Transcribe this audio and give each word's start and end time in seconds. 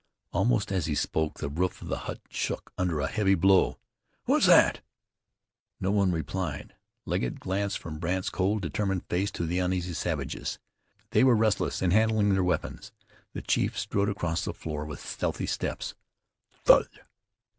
Almost 0.31 0.71
as 0.71 0.87
he 0.87 0.95
spoke 0.95 1.37
the 1.37 1.47
roof 1.47 1.79
of 1.79 1.87
the 1.87 1.99
hut 2.09 2.21
shook 2.27 2.73
under 2.75 2.99
a 3.01 3.07
heavy 3.07 3.35
blow. 3.35 3.77
"What's 4.23 4.47
thet?" 4.47 4.81
No 5.79 5.91
one 5.91 6.11
replied. 6.11 6.73
Legget 7.05 7.39
glanced 7.39 7.77
from 7.77 7.99
Brandt's 7.99 8.31
cold, 8.31 8.63
determined 8.63 9.05
face 9.05 9.29
to 9.33 9.45
the 9.45 9.59
uneasy 9.59 9.93
savages. 9.93 10.57
They 11.11 11.23
were 11.23 11.35
restless, 11.35 11.83
and 11.83 11.93
handling 11.93 12.29
their 12.33 12.43
weapons. 12.43 12.91
The 13.33 13.43
chief 13.43 13.77
strode 13.77 14.09
across 14.09 14.43
the 14.43 14.55
floor 14.55 14.85
with 14.85 15.05
stealthy 15.05 15.45
steps. 15.45 15.93
"Thud!" 16.51 16.87